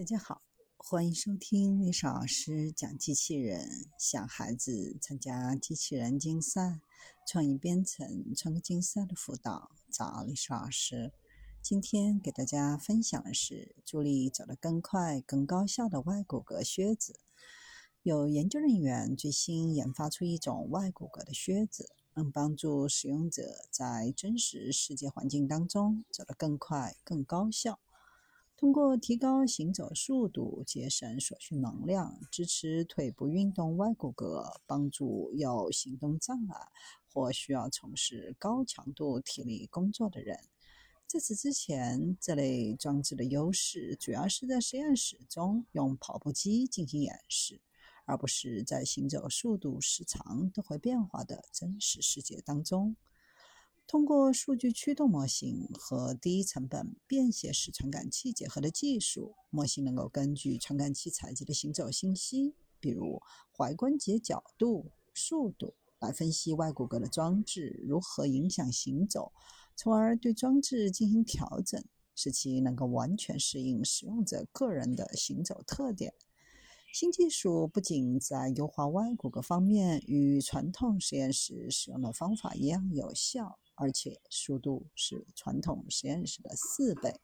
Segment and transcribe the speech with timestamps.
[0.00, 0.40] 大家好，
[0.78, 3.86] 欢迎收听历史老师讲机器人。
[3.98, 6.80] 想孩子参加机器人竞赛、
[7.28, 11.12] 创意编程、创客竞赛的辅导，找历史老师。
[11.60, 17.20] 今天给大家分享的是助力走得更快、更高效的外骨骼靴子。
[18.02, 27.78] 有研究人员最新研发出一种外骨骼的靴子，能帮助使用者在真实世界环境当中走得更快、更高效。
[28.60, 36.68] 通过提高行走速度、节省所需能量、支持腿部运动外骨骼、帮助有行动障碍
[37.10, 40.38] 或需要从事高强度体力工作的人。
[41.06, 47.62] 在此之前，这类装置的优势主要是在实验室中用跑步机进行演示，
[48.04, 52.94] 而不是在行走速度时长都会变化的真实世界当中。
[53.90, 63.20] 通过数据驱动模型和低成本便携式传感器结合的技术，模型能够根据传感器采集的行走信息，比如
[63.56, 69.32] 踝关节角度、速度，来分析外骨骼的装置如何影响行走，
[69.74, 76.14] 从而对装置进行调整，使其能够完全适应使用者个人的行走特点。
[76.92, 83.58] 新技术不仅在优化外骨骼方面与传统实验室使用的方法一样有效。
[83.82, 87.18] 而且速度是传统实验室的四倍。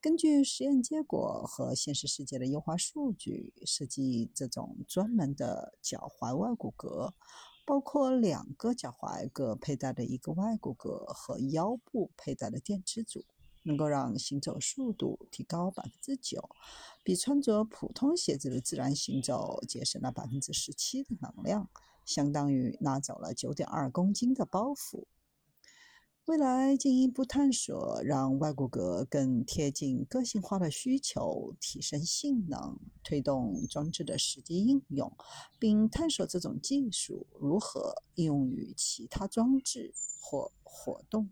[0.00, 7.12] 根据实验结果和现实世界的优化数据，设计这种专门的脚踝外骨骼，
[7.66, 13.24] 包括两个脚踝各佩戴的一个外骨骼和腰部佩戴的电池组，
[13.62, 16.48] 能够让行走速度提高百分之九，
[17.02, 21.68] 比穿着普通鞋子的自然行走节省了百分之十七的能量，
[22.04, 25.04] 相当于拿走了九点二公斤的包袱。
[26.26, 35.12] 未来进一步探索，让外骨骼更贴近个性化的需求，提升性能，推动装置的实际应用，
[35.58, 41.28] 并探索这种技术如何应用于其他装置或活动。